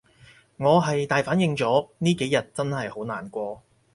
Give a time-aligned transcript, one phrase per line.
[0.57, 3.61] 我係大反應咗，呢幾日真係好難過